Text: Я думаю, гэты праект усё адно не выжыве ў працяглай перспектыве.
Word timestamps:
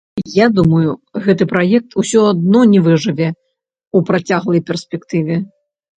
Я 0.35 0.45
думаю, 0.59 0.93
гэты 1.25 1.47
праект 1.51 1.93
усё 2.03 2.23
адно 2.31 2.63
не 2.73 2.79
выжыве 2.87 3.27
ў 3.27 3.99
працяглай 4.09 4.61
перспектыве. 4.71 5.35